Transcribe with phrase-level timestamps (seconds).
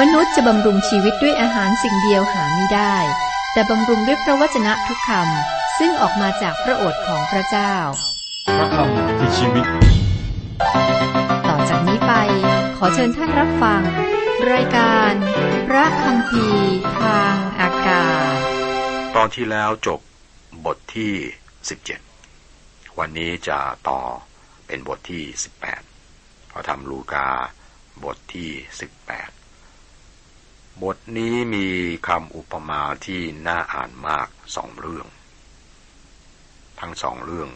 [0.00, 2.96] มนุษย์จะบำรุงชีวิตด้วยอาหารสิ่งเดียวหาไม่ได้
[3.52, 7.74] แต่บำรุงด้วยพระวจนะทุกคำซึ่งออกมาจากพระโอษฐ์ของพระเจ้า
[8.56, 9.66] พระคำคือชีวิต
[11.48, 12.12] ต่อจากนี้ไป
[12.76, 13.82] ขอเชิญท่านรับฟัง
[14.52, 15.12] รายการ
[15.68, 16.46] พระคำพี
[17.00, 18.38] ทางอากาศ
[19.16, 20.00] ตอนที่แล้วจบ
[20.64, 21.12] บทที่
[22.20, 23.58] 17 วันนี้จะ
[23.88, 24.00] ต่อ
[24.66, 25.24] เป็นบทที่
[25.86, 27.28] 18พอทำลูกา
[28.04, 29.35] บทที่ 18
[30.84, 31.66] บทนี้มี
[32.08, 35.06] คำอุปมาที่น่าอ่านมากสองเรื่อง
[36.80, 37.50] ทั้งสองเรื่อง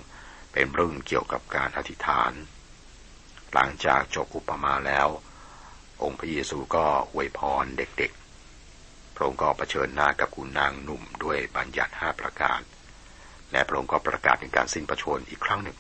[0.52, 2.32] เป็นเรื่องเกี่ยวกับการอธิษฐาน
[3.52, 5.08] หลังจากจบอุปมาแล้ว
[6.02, 12.60] องค์พระเยซูก็อวยพรเด็กๆ พระองค์ก็เผชิญหน้ากับคุณนางหนุ่มด้วยบัญญัติห้าประการ
[13.52, 15.78] และพระองค์ก็ประกาศเป็นการสิ้นประชนอีกครั้งหนึ่ง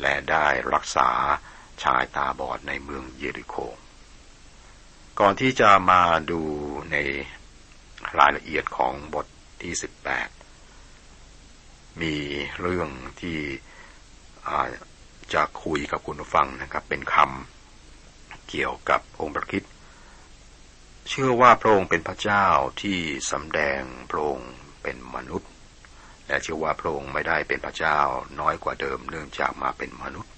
[0.00, 1.10] และได้รักษา
[1.82, 3.56] ชายตาบอดในเมืองเยริโค
[5.18, 6.40] ก่อนที่จะมาดู
[6.92, 6.96] ใน
[8.18, 9.26] รายละเอียดของบท
[9.62, 9.72] ที่
[10.66, 12.14] 18มี
[12.60, 12.88] เรื่อง
[13.20, 13.38] ที่
[15.34, 19.72] จะคุยกับคุณผู้ฟังนะครับ เป็นคำเกี่ยวกับองค์พระคริสต์
[21.08, 22.46] เชื่อว่าพระองค์เป็นพระเจ้า
[22.82, 22.98] ที่
[23.32, 24.50] สำแดงพระองค์
[24.82, 25.50] เป็นมนุษย์
[26.26, 27.98] และเชื่อว่าพระองค์ไม่ได้เป็นพระเจ้า
[28.40, 30.32] น้อยกว่าเดิมเนื่องจากมาเป็นมนุษย์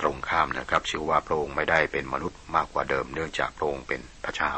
[0.00, 4.52] ตรงข้ามนะครับเชื่อว่าพระองค์ไม่ได้เป็นมนุษย์มากกว่าเดิม เนื่องจากพระองค์เป็นพระเจ้า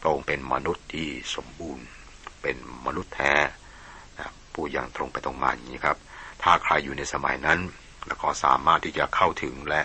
[0.00, 1.86] พระองค์เป็นมนุษย์ที่สมบูรณ์
[2.42, 3.34] เป็นมนุษย์แท้
[4.18, 5.98] นะพูดอย่างตรงไปตรงมาอย่างนี้ครับ
[6.42, 7.60] ถ้าใครอยู่ในสมัยนั้น
[8.06, 9.82] แล้วก็สามารถที่จะเข้าถึงและ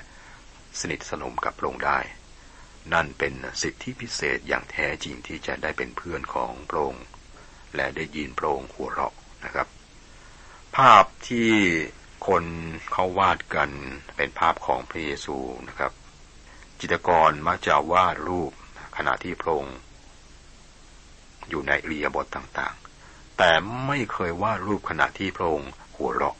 [0.80, 2.00] สนิทสนมกับพระองค์ได้
[2.94, 7.06] นั่นเป็นสิทธิพิเศษอย่างแท้จริงที่จะได้เป็นเพื่อนของพระองค์
[7.76, 9.14] และได้ยินพระองค์หัวเราะ
[9.46, 9.68] นะครับ
[10.76, 11.52] ภาพที่
[12.26, 12.44] คน
[12.92, 13.72] เขาวาดกัน
[14.16, 15.38] เป็นภาพของพระเยซู
[15.68, 15.92] นะครับ
[16.80, 18.52] จิตกรมักจะวาดรูป
[18.98, 19.78] ขณะที่พระองค์
[21.50, 23.52] อยู่ในเรียบทต่างๆ แต่
[23.88, 26.38] ไม่เคยวาดรูปขณะที่พระองค์หัวเราะ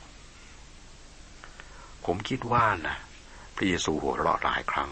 [2.06, 2.98] ผมคิดว่านะ
[3.56, 4.90] พระเยซูหัวเราะหลายครั้ง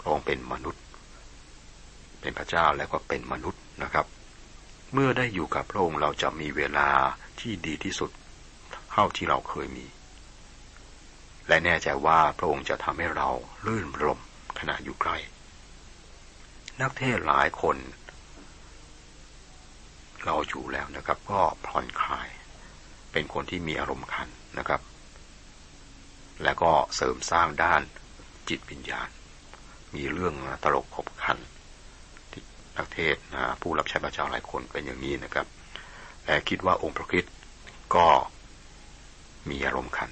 [0.00, 0.82] พระองค์เป็นมนุษย์
[2.20, 4.06] เป็นพระเจ้าแล้วก็เป็นมนุษย์นะครับ
[4.92, 6.88] เมื่อได้อยู่กับพระองค์เราจะมีเวลา
[7.40, 8.10] ที่ดีที่สุด
[8.90, 9.86] เท่าที่เราเคยมี
[11.48, 13.28] และแน่ใจว่าพระองค์จะทำให้เรา
[13.66, 14.20] ลื่นรม
[14.58, 15.16] ขณะอยู่ใกล้
[16.80, 17.76] นักเทศหลายคน
[20.24, 22.28] เราอยู่แล้วนะครับ ก็ผ่อนคลาย
[23.12, 24.28] เป็นคนที่มีอารมณ์ขัน
[24.58, 24.80] นะครับ
[26.42, 27.82] และก็เสริมสร้างด้าน
[28.48, 29.08] จิตวิญญาณ
[29.94, 31.38] มีเรื่องตลกขบขัน
[32.30, 32.42] ที่
[32.76, 35.46] นักเทศนะผู้รับใช้พระเจ้าหลายคนเป็นอย่างนี้นะครับ
[36.24, 37.34] และคิดว่าองค์พระคริสต์
[37.94, 38.06] ก็
[39.48, 40.10] มีอารมณ์ขัน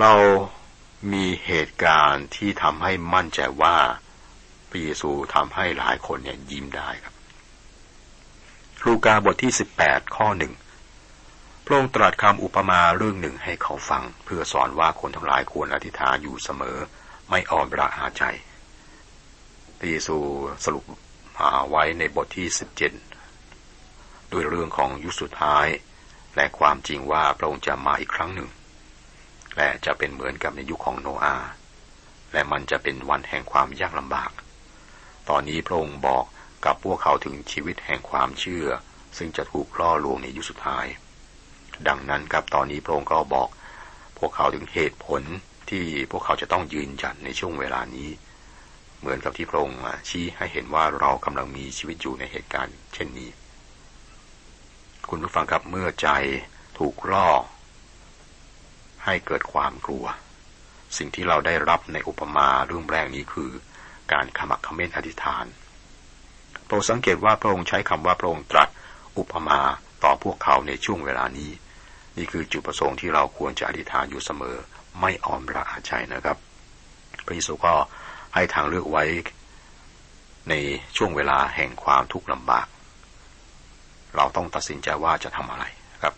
[0.00, 0.12] เรา
[1.12, 3.76] มีเหตุการณ์ที่ทำให้มั่นใจว่า
[4.68, 7.14] พระเยซูทำให้หลายคนเนี่ยยิ้มได้ครับ
[8.84, 9.52] ลูกาบทที่
[9.82, 10.52] 18ข้อหนึ่ง
[11.64, 16.76] พระองค์ตรัสคำอุปมาเรื่องหนึ่งให้เขาฟัง เพื่อสอนว่าคนทั้งหลายควรอธิษฐานอยู่เสมอ
[17.28, 18.22] ไม่อ่อนระอาใจ
[19.78, 20.16] พระเยซู
[20.64, 20.84] สรุป
[21.70, 22.48] ไว้ในบทที่
[23.20, 25.66] 17ด้วยเรื่องของยุคสุดท้าย
[26.36, 28.48] และความจริงว่าพระองค์จะมาอีกครั้งหนึ่ง
[29.56, 31.48] และจะเป็นเหมือนกับในยุคของโนอาห์
[32.32, 34.30] และมันจะเป็นวันแห่งความยากลำบาก
[35.28, 36.24] ตอนนี้พระองค์บอก
[36.64, 38.66] กับพวกเขาถึงชีวิตแห่งความเชื่อ
[39.16, 40.86] ซึ่งจะถูกล่อลวงในยุคสุดท้าย
[41.88, 43.48] ดังนั้นครับตอนนี้พระองค์ก็บอก
[44.18, 45.22] พวกเขาถึงเหตุผล
[45.70, 48.08] ที่พวกเขาจะต้องยืนจัดในช่วงเวลานี้
[49.00, 53.28] เหมือนกับที่พระองค์ชี้ให้เห็นว่าเรากำลังมีชีวิตอยู่ในเหตุการณ์เช่นนี้
[55.12, 56.08] คุณผู้ฟังครับเมื่อใจ
[56.78, 57.28] ถูกล่อ
[59.04, 60.04] ให้เกิดความกลัว
[60.96, 63.50] สิ่งที่เราได้รับในอุปมาเรื่องแรกนี้คือ
[64.12, 65.44] การขมักขม้นอธิษฐาน
[66.66, 68.68] โปรดสังเกตว่าพระองค์ใช้คำว่าพระองค์ตรัส
[69.18, 69.60] อุปมา
[70.04, 71.50] ต่อพวกเขาในช่วงเวลานี้
[72.16, 74.56] นี่คือจุดประสงค์ที่เราควรจะอธิษฐานอยู่เสมอ
[75.00, 76.36] ไม่อ่อนระอาใจนะครับ
[77.26, 77.74] พระเยซูก็
[78.34, 79.04] ให้ทางเลือกไว้
[80.48, 80.54] ใน
[80.96, 82.66] ช่วงเวลาแห่งความทุกข์ลำบาก
[84.16, 85.64] เราต้องตัดสินใจว่าจะทำอะไร
[86.02, 86.14] ครับ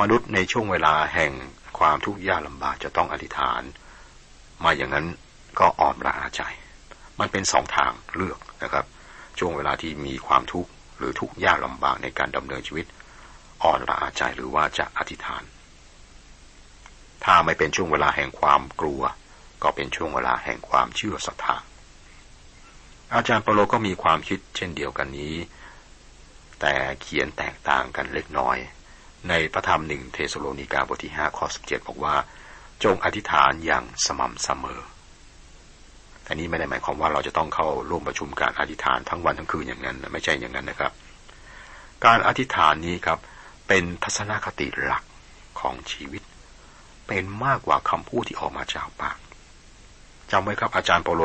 [0.00, 1.32] มนุษย์ในช่วงเวลาแห่ง
[1.78, 3.62] ความทุกข์ยากลำบากจะต้องอธิษฐาน
[4.64, 5.06] มาอย่างนั้น
[5.58, 6.42] ก็อ่อนละอาใจ
[7.20, 8.84] มันเป็นสองทางเลือกนะครับ
[9.38, 12.86] ช่วงเวลาที่มีความทุกข์หรือทุกข์ยากลำบากในการดำเนินชีวิต
[13.62, 15.42] อ่อนละอาใจหรือว่าจะอธิษฐาน
[17.24, 19.02] ถ้าไม่เป็นช่วงเวลาแห่งความกลัว
[19.62, 21.56] ก็เป็นช่วงเวลาแห่งความเชื่อศรัทธา
[23.14, 25.34] อาจารย์เปโลก็มีความคิดเช่นเดียวกันนี้
[26.62, 28.56] แต่เขียนแตกต่างกันเล็กน้อย
[29.28, 32.16] ในพระธรรมหนึ่งเทสโลนิกาบทที่ห้าข้อสิบเจ็ดบอกว่า
[32.84, 34.80] จงอธิษฐานอย่างสม่ำเสมอ
[36.22, 40.92] แต่นี้ไม่ได้หมายความว่าเราจะต้องเข้าร่วมประชุมการอธิษฐานทั้งวันทั้งคืนอย่างนั้น ไม่ใช่อย่างนั้นนะครับ
[42.04, 43.18] การอธิษฐานนี้ครับ
[43.68, 45.04] เป็นทัศนคติหลัก
[45.60, 46.22] ของชีวิต
[47.06, 49.18] เป็นมากกว่าคำพูดที่ออกมาจากปาก
[50.30, 51.22] จำไว้ครับอาจารย์โปโล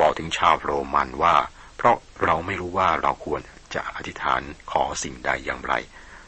[0.00, 1.34] บอกถึงชาวโรมันว่า
[1.76, 3.40] เพราะเราไม่รู้ว่าเราควร
[3.76, 5.74] จะอธิษฐานขอสิ่งใดอย่างไร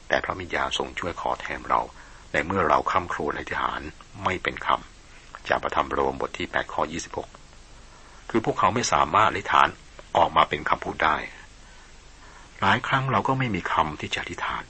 [0.08, 1.80] แต่พระมิญญาทรงช่วยขอแทนเรา
[2.32, 3.80] ในเมื่อเราค้ำครวญอธิษฐาน
[4.24, 6.82] ไม่เป็นคำจากประธรรมโรมบทที่8ข้อ
[7.54, 9.68] 26 คือพวกเขาไม่สามารถอธิษฐาน
[10.16, 11.16] ออกมาเป็นคำพูดได้
[12.60, 14.64] หลายครั้งเราก็ไม่มีคำที่จะอธิษฐาน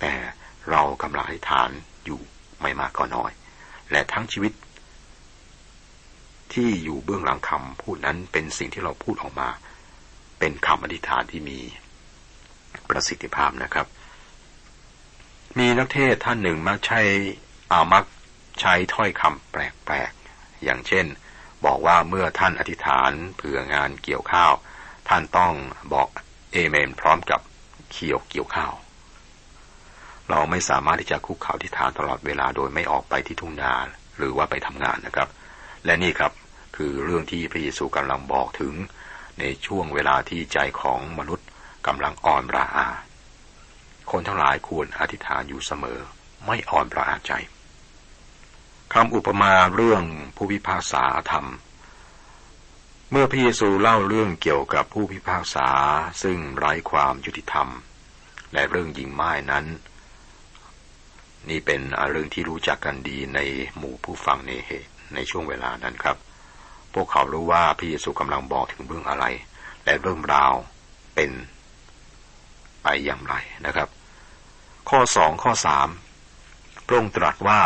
[0.00, 0.12] แต่
[0.70, 1.70] เรากำลังอธิษฐาน
[2.04, 2.20] อยู่
[2.60, 3.30] ไม่มากก็น้อย
[3.90, 4.52] และทั้งชีวิต
[6.52, 9.48] ที่อยู่เบื้องหลังคำพูดนั้นเป็นสิ่งที่เราพูดออกมา
[10.38, 11.58] เป็นคำอธิษฐานที่มี
[12.88, 13.86] ประสิทธิภาพนะครับ
[15.58, 17.00] มีนักเทศท่านหนึ่งมักใช้
[17.72, 18.04] อามัก
[18.60, 21.06] ใช้ถ้อยคำแปลกๆ อย่างเช่น
[21.64, 24.52] บอกว่าเมื่อท่านอธิษฐานเผื่องานเกี่ยวข้าว
[25.08, 25.52] ท่านต้อง
[25.94, 26.08] บอก
[26.52, 27.40] เอเมนพร้อมกับ
[27.90, 28.72] เคียวเกี่ยวข้าว
[30.30, 33.74] เราไม่สามารถที่จะคุกเข่าที่ฐานตลอดเวลาโดยไม่ออกไปที่ทุ่งนา
[34.16, 35.28] หรือว่าไปทำงานนะครับ
[35.84, 36.32] และนี่ครับ
[36.76, 38.74] คือเรื่องที่พระเยซูกำลังบอกถึง
[39.40, 41.43] ในช่วงเวลาที่ใจของมนุษย์
[41.86, 42.88] กำลังอ่อนระอา
[44.10, 45.98] คนทั้งหลายควรอธิษฐานอยู่เสมอ
[46.46, 47.32] ไม่อ่อนระอาใจ
[48.92, 50.02] คำอุปมาเรื่อง
[50.36, 51.46] ผู้พิพากษาธรรม
[53.10, 55.68] เมื่อพระเยซูเล่าเรื่องเกี่ยวกับผู้พิพากษา
[56.22, 57.68] ซึ่งไร้ความยุติธรรม
[58.52, 59.66] และเรื่องยิงไม้นั้น
[61.48, 63.40] นี่เป็นเรื่องที่รู้จักกันดีใน
[63.76, 66.16] หมู่ผู้ฟังในเหตุในช่วงเวลานั้นครับ
[66.94, 69.24] พวกเขารู้ว่าพระเยซูกำลังบอกถึงเรื่องอะไร
[69.84, 70.52] และเรื่องราว
[71.14, 71.30] เป็น
[72.84, 73.34] ไปอย่างไร
[73.66, 73.88] นะครับ
[74.90, 75.88] ข้อสองข้อสาม
[76.86, 77.60] พระองค์ตรัสว่า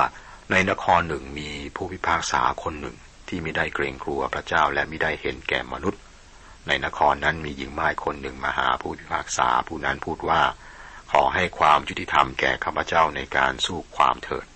[0.51, 2.97] ในนครหนึ่งมีผู้พิพากษาคนหนึ่ง
[3.29, 6.03] ที่ไม่ได้เกรงกลัวพระเจ้าและไม่ได้เห็นแก่มนุษย์
[6.67, 10.43] ในนครนั้นมีหญิงไม้คนหนึ่งมาหาผู้พิพากษาผู้นั้นพูดว่า
[11.13, 14.47] ขอให้ความยุติธรรมแก่ข้าพเจ้าในการสู้ความเถิด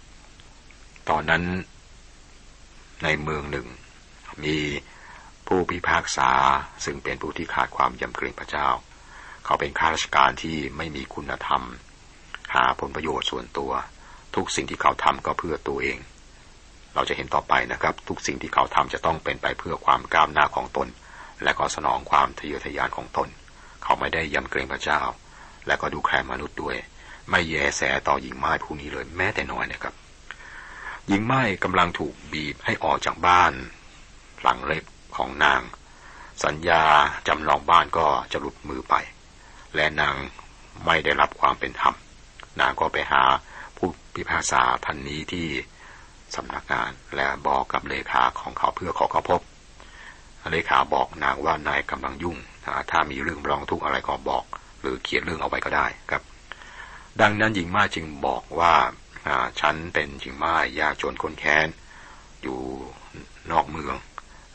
[1.09, 1.45] ตอนนั้น
[3.05, 3.67] ในเมืองหนึ่ง
[4.45, 4.57] มี
[5.47, 6.31] ผู้พิพากษา
[6.85, 8.69] ซึ่งเป็นผู้ที่ขาดความยำเกรงพระเจ้า
[9.45, 11.63] เขาเป็นข้าราชการที่ไม่มีคุณธรรม
[12.55, 13.73] หาผลประโยชน์ส่วนตัว
[14.37, 15.99] ทุกสิ่งที่เขาทำก็เพื่อตัวเอง
[16.95, 20.89] เราจะเห็นต่อไปนะครับ ทุกสิ่งที่เขาทำจะต้องเป็นไปเพื่อความก้าวหน้าของตน
[21.43, 23.29] และก็สนองความทะเยอทะยานของตน
[23.83, 25.01] เขาไม่ได้ยำเกรงพระเจ้า
[25.67, 26.77] และก็ดูแคลนมนุษย์ด้วย
[27.31, 29.95] ไม่แยแสต่อหญิงไม้ผู้นี้เลยแม้แต่น้อยนะครับ
[31.09, 33.53] หญิงไม้กำลังถูกบีบให้ออกจากบ้าน
[34.43, 34.85] หลังเล็บ
[35.17, 35.61] ของนาง
[36.45, 36.83] สัญญา
[37.29, 38.95] จำลองบ้านก็จะหลุดมือไป
[39.77, 40.15] และนาง
[40.87, 41.95] ไม่ได้รับความเป็นธรรม
[42.61, 43.23] นางก็ไปหา
[43.77, 45.49] ผู้พิพากษาท่านนี้ที่
[46.35, 49.41] สำนักงานและบอกกับเลขาของเขาเพื่อขอเขาพบ
[50.51, 52.39] เลขาบอกนางว่านายกำลังยุ่ง
[52.91, 54.45] ถ้ามีเรื่องร้องทุกข์อะไรก็บอก
[54.81, 56.23] หรือเขียนเรื่องเอาไว้ก็ได้ครับ
[57.21, 58.75] ดังนั้นหญิงมาจึงบอกว่า
[59.61, 61.69] ฉันเป็นจิงม้ายากจนคนแค้น
[62.43, 62.59] อยู่
[63.51, 63.95] นอกเมือง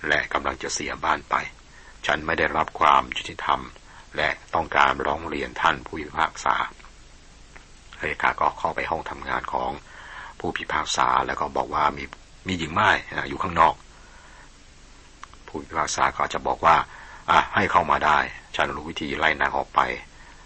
[0.08, 1.36] และกำลังจะเสียบ้านไป
[2.06, 3.62] ฉันไม่ได้รับความยุติธรรม
[4.18, 6.56] และต้องการร้องเรียนท่านผู้พิพากษา
[8.00, 9.72] เลขาก็เข้าไปห้องทำงานของ
[10.40, 12.04] ผู้พิพากษาแล้วก็บอกว่ามี
[12.48, 12.90] มีหญิงไม้
[13.30, 13.76] อยู่ข้างนอก
[15.48, 16.76] ผู้พิพากษาก็จะบอกว่า
[17.32, 18.20] อะให้เข้ามาได้
[18.56, 19.80] ฉันรู้วิธีไล่นางออกไป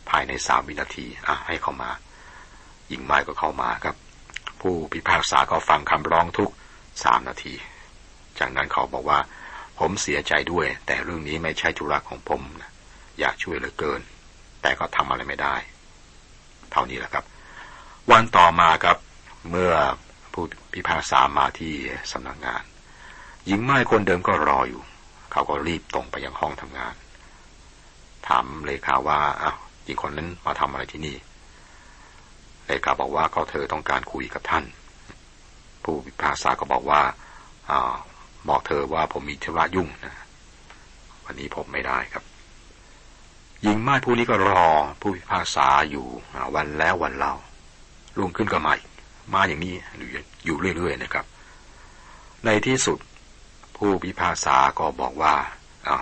[0.09, 1.89] ภายในสามวินาทีอะให้เข้ามา
[2.89, 3.95] หญิงไม้ก็เข้ามาครับ
[4.61, 6.51] ผู้พิพากษาก็ฟังคำร้องทุก
[7.03, 7.53] สามนาที
[8.39, 9.19] จากนั้นเขาบอกว่า
[9.79, 12.71] ผมเสียใจด้วย แต่เรื่องนี้ไม่ใช่ธุระของผมนะ
[13.19, 14.01] อยากช่วยเหลือเกิน
[14.61, 15.55] แต่ก็ทำอะไรไม่ได้
[16.71, 17.25] เท่านี้แหละครับ
[18.11, 18.97] วันต่อมาครับ
[19.49, 19.73] เมื่อ
[20.33, 21.73] ผู้พิพากษามาที่
[22.11, 22.63] สำนักงงาน
[23.45, 24.81] หญิงไม้คนเดิมก็รออยู่
[25.31, 26.95] เขาก็รีบตรงไปยังห้องทำงาน
[28.27, 31.17] ถามเลขาว่าอ้าวหญิงคนนั้นมาทำอะไรที่นี่
[32.67, 34.65] เลขาบอกว่าเขาเธอต้องการคุยกับท่าน
[35.83, 37.01] ผู้พิพากษาก็บอกว่า
[37.69, 37.71] อ
[38.49, 40.15] บอกเธอว่าผมมีธุระยุ่งนะ
[41.25, 42.23] วันนี้ผมไม่ได้ครับ
[43.63, 44.67] หญิงไม้ผู้นี้ก็รอ
[45.01, 46.05] ผู้พิพากษาอยู่
[46.55, 47.33] วันแล้ววันเล่า
[48.17, 48.73] ลุงขึ้นก็มา
[49.33, 49.75] มาอย่างนี้
[50.45, 51.25] อยู่เรื่อยๆนะครับ
[52.45, 52.99] ในที่สุด
[53.77, 55.33] ผู้พิพากษาก็บอกว่า
[55.87, 55.97] อา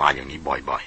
[0.00, 0.82] มาอย่างนี้บ่อย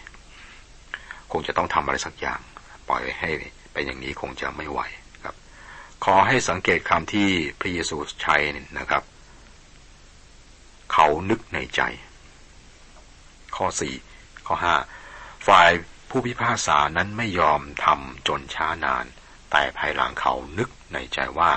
[0.63, 2.39] ๆ คงจะต้องทำอะไรสักอย่าง
[2.87, 3.29] ปล่อยให้
[3.73, 4.79] เป็นอย่างนี้คงจะไม่ไหว
[5.23, 5.35] ครับ
[6.05, 7.27] ขอให้สังเกตคำที่
[7.59, 8.35] พระเยซูใช้
[8.79, 9.03] นะครับ
[10.93, 11.81] เขานึกในใจ
[13.55, 13.93] ข้อสี่
[14.47, 14.75] ข้อห้า
[15.47, 15.69] ฝ่าย
[16.17, 19.05] ผู้พิพากษานั้นไม่ยอมทำจนช้านาน
[19.51, 21.51] แต่ภายหลังเขานึกในใจว่า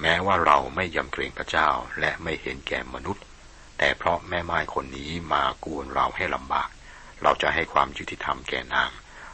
[0.00, 1.68] แม้ว่าเราไม่ยำเกรงพระเจ้า
[2.00, 3.24] และไม่เห็นแก่มนุษย์
[3.78, 6.68] แต่เพราะแม่ไม้คนนี้มากวนเราให้ลำบาก
[7.22, 8.90] เราจะให้ความยุติธรรมแก่นาง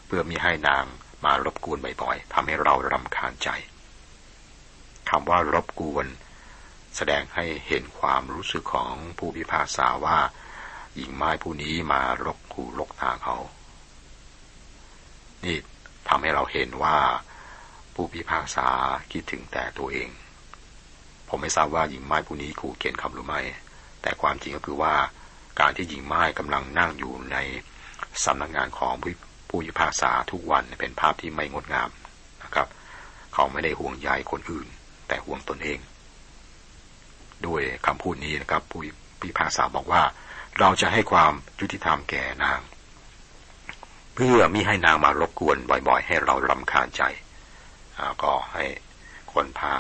[0.07, 0.85] เพื่อมิให้นาง
[1.25, 3.49] มารบกวนบ่อยๆทำให้เรารำคาญใจ
[5.11, 6.07] คำว่ารบกวน
[6.97, 10.19] แสดงให้เห็นความรู้สึกของผู้พิพากษาว่า
[10.97, 13.39] หญิงไม้ผู้นี้มารบกูลกทางเขา
[15.45, 15.57] นี่
[16.09, 16.97] ทำให้เราเห็นว่า
[17.95, 18.69] ผู้พิพากษา
[19.13, 20.09] คิดถึงแต่ตัวเอง
[21.29, 23.41] ผมไม่ทราบว่าหญิงไม้ผู้นี้ขู่เขียนคำหรือไม่
[24.03, 24.95] แต่ความจริงก็คือว่า
[25.61, 27.37] การที่หญิงไม้กำลังนั่งอยู่ใน
[28.25, 28.93] สำนักงงานของ
[29.49, 31.91] ผู้พิพากษาทุกวันเป็นภาพที่ไม่งดงาม
[32.45, 32.69] นะครับ
[33.35, 34.67] เขาไม่ได้ห่วงใยคนอื่น
[35.09, 35.79] แต่ห่วงตนเอง
[37.47, 38.81] ด้วยคำพูดนี้นะครับ ผู้
[39.21, 40.03] พิพากษาบอกว่า
[40.59, 42.61] เราจะให้ความยุติธรรมแก่นาง
[44.21, 45.59] เพื่อมิให้นางมารบกวน
[45.89, 47.03] บ่อย ๆ ให้เราลำคาญใจ
[48.23, 48.65] ก็ให้
[49.33, 49.75] คนพา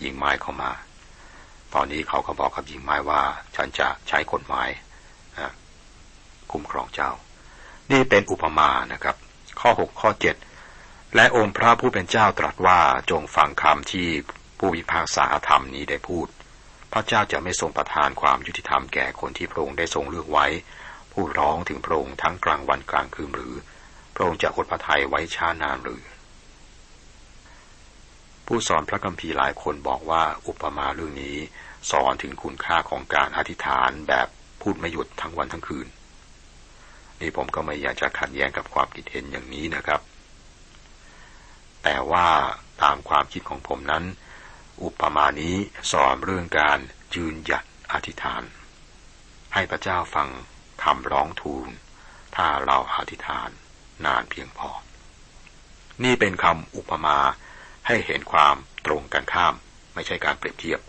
[0.00, 0.72] หญิงไม้เข้ามา
[1.74, 3.22] ตอนนี้เขาก็บอกกับหญิงไม้ว่า
[3.56, 4.68] ฉันจะใช้กฎหมาย
[6.50, 7.10] คุ้มครองเจ้า
[7.90, 9.16] นี่เป็นอุปมานะครับ
[9.60, 10.36] ข้อหกข้อเจ็ด
[11.16, 14.08] และองค์พระผู้เป็นเจ้าตรัสว่าจงฟังคำที่
[14.58, 16.26] ผู้วิพากษาธรรมนี้ได้พูด
[16.92, 20.46] พระเจ้าจะไม่ทรงประทานความยุติธรรมแก่คนที่พระองค์ได้ทรงเลือกไว้
[21.12, 23.54] ผู้ร้องถึงพระองค์ทั้งกลางวันกลางคืนหรือ
[24.14, 26.02] พระองค์จะอดพระทัยไว้ช้านานหรือ
[28.46, 31.36] ผู้สอนพระคัมภีร์หลายคนบอกว่าอุปมาเรื่องนี้
[31.90, 34.28] สอนถึงคุณค่าของการอธิษฐานแบบ
[34.60, 35.86] พูดไม่หยุดทั้งวันทั้งคืน
[37.20, 40.00] นี่ผมก็ไม่อยากจะขัดแย้งกับความคิดเห็นอย่างนี้นะครับ
[41.82, 42.28] แต่ว่า
[42.82, 44.04] ตามความคิดของผมนั้น
[44.82, 45.56] อุปมานี้
[45.92, 46.78] สอนเรื่องการ
[47.14, 48.42] ยืนหยัดอธิษฐาน
[49.54, 50.28] ให้พระเจ้าฟัง
[50.82, 51.68] คำร้องทูล
[52.36, 53.50] ถ้าเราอธิษฐาน
[54.04, 54.70] นานเพียงพอ
[56.04, 57.18] นี่เป็นคำอุปมา
[57.86, 59.54] ให้เห็นความตรงกันข้าม
[59.94, 60.80] ไม่ใช่การเปรียบเทียบ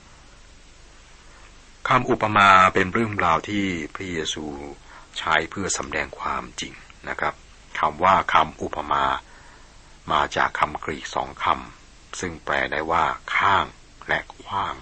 [1.89, 4.45] คำอุปมาเป็นเรื่องราวที่พระเยซู
[5.17, 6.73] ใช้เพื่อสำแดงความจริง
[7.09, 7.33] นะครับ
[7.79, 9.05] คำว่าคำอุปมา
[10.11, 13.65] มาจากคำกรีกสองคำซึ่งแปลได้ว่าข้าง
[14.07, 14.75] และขว้าง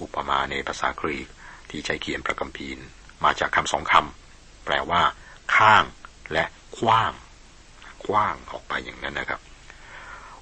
[0.00, 1.28] อุปมาในภาษากรีก
[1.70, 2.78] ที่ใช้เขียนประกัมพีน
[3.24, 5.02] มาจากคำสองคำแปลว่า
[5.56, 5.84] ข้าง
[6.32, 6.44] และ
[6.78, 7.12] ขว้าง
[8.04, 9.40] ขว้างออกไปอย่างนั้นนะครับ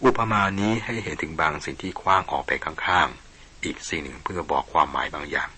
[0.05, 5.51] อุปมานี้ให้เห็นถึงบางสิ่งที่คว้างออกไปข้างๆ อีกสิ่งหนึ่งเพื่อบอกความหมายบางอย่าง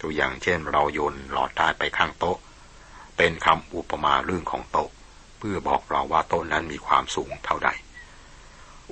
[0.00, 2.38] ตัวอย่างเช่น เราโยนหลอดได้ไปข้างโต๊ะ
[3.16, 4.90] เป็นคำอุปมาเรื่องของโต๊ะ
[5.38, 7.70] เพื่อบอกเราว่าโต๊ะนั้นมีความสูงเท่าใด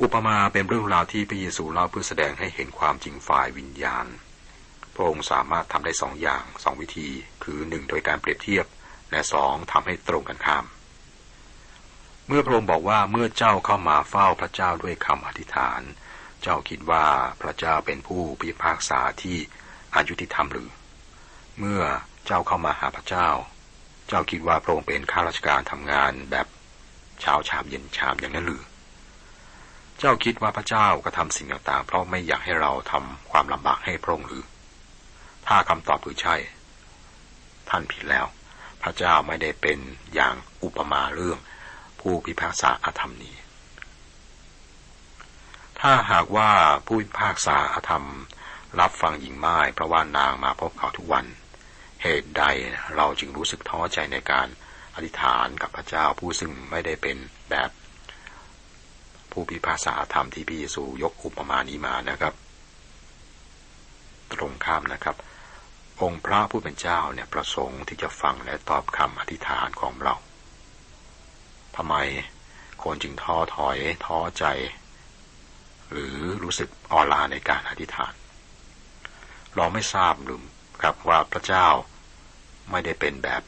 [0.00, 4.06] อุปมาเป็นเรื่องราวที่พระเยซูเล่าเพื่อแสดงให้เห็นความจริงฝ่ายวิญญาณ
[4.96, 7.08] พระองค์สามารถทำได้สองอย่างสองวิธี
[7.44, 8.66] คือหนึ่งโดยการเปรียบเทียบ
[9.10, 10.64] และสองทำให้ตรงกันข้าม
[12.26, 15.82] เมื่อพระองค์บอกว่าเมื่อเจ้าเข้ามาเฝ้าพระเจ้าด้วยคำอธิษฐาน
[16.42, 17.04] เจ้าคิดว่า
[17.42, 19.36] พระเจ้าเป็นผู้พิพากษาที่
[19.94, 20.70] อายุติธรรมหรือ
[21.58, 21.82] เมื่อ
[22.26, 23.28] เจ้าเข้ามาหาพระเจ้า
[24.08, 26.46] เจ้าคิดว่าพระองค์เป็นข้าราชการทำงานแบบ
[27.20, 28.62] เช้าชามเย็นชามอย่างนั้นหรือ
[29.98, 34.44] เจ้าคิดว่าพระเจ้ากระทำสิ่งต่างๆ เพราะไม่อยากให้เราทำความลำบากให้พระองค์หรือ
[35.46, 36.36] ถ้าคำตอบคือใช่
[37.68, 38.26] ท่านผิดแล้ว
[38.82, 39.78] พระเจ้าไม่ได้เป็น
[40.14, 41.38] อย่างอุปมาเรื่อง
[42.00, 43.36] ผู้พิพากษาอาธรรมนี้
[45.80, 46.50] ถ้าหากว่า
[46.86, 48.06] ผู้พิพากษาอาธรรม
[48.80, 51.26] รับฟังหญิงไม้เพราะว่านางมาพบเขาทุกวัน
[52.02, 52.44] เหตุใด
[52.96, 54.48] เราจึงรู้สึกท้อใจในการ
[54.94, 57.16] อธิษฐานกับพระเจ้าผู้ซึ่งไม่ได้เป็น
[57.50, 57.70] แบบ
[59.32, 62.34] ผู้พิพากษาธรรมที่พระเยซูยกอุปมานี้มานะครับ
[64.32, 65.16] ตรงข้ามนะครับ
[66.02, 70.14] องค์พระผู้เป็นเจ้าเนี่ยประสงค์ที่จะฟังและตอบคำอธิษฐานของเรา
[71.76, 71.94] ทำไม
[72.82, 74.44] คนจึงท้อถอยท้อใจ
[75.90, 78.12] หรือรู้สึกอ่อนล้าในการอธิษฐาน
[79.56, 80.42] เราไม่ทราบหรือ
[80.82, 81.66] ครับว่าพระเจ้า
[82.70, 83.42] ไม่ได้เป็นแบบ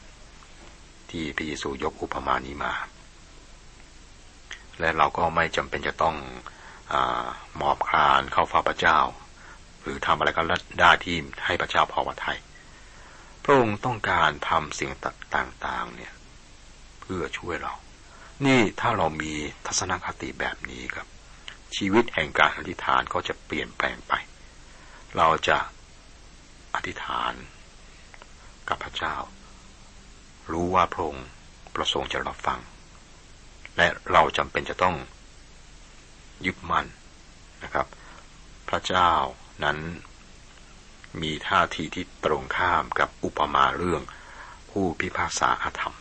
[1.11, 2.75] ที่พระเยซูยกอุปมานี้มา
[4.81, 6.17] และเราก็ไม่จำเป็นจะต้อง
[6.93, 6.95] อ
[7.57, 8.99] หมอบคลานเข้าฟ้าพระเจ้า
[9.89, 10.43] รือทำอะไรก็
[10.81, 12.39] ได้ที่ให้พระเจ้าพอวัไทย
[13.45, 14.91] พระองค์ต้องการทำสิ่ง
[15.35, 16.13] ต่างๆ เนี่ย
[17.01, 17.75] เพื่อช่วยเรา
[18.47, 19.33] นี่ถ้าเรามี
[19.67, 21.07] ทัศนคติแบบนี้ครับ
[21.77, 24.13] ชีวิตแห่งการอธิษฐานก็จะเปลี่ยนแปลงไป
[25.17, 25.59] เราจะ
[26.75, 27.33] อธิษฐาน
[28.69, 29.17] กับพระเจ้า
[30.53, 31.29] รู้ว่าพระองค์
[31.75, 32.61] ประสงค์จะรับฟัง
[33.77, 34.97] และเราจำเป็นจะต้อง
[36.47, 36.87] ยึดมั่น
[37.65, 37.87] นะครับ
[38.69, 39.13] พระเจ้า
[39.65, 39.79] นั้น
[41.23, 44.03] มีท่าทีที่ตรงข้ามกับอุปมาเรื่อง
[44.71, 45.97] ผู้พิพากษาอาธรรม